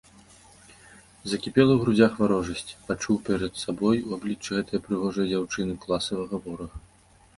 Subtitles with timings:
[1.33, 6.77] Закіпела ў грудзях варожасць, пачуў перад сабой у абліччы гэтае прыгожае дзяўчыны класавага ворага.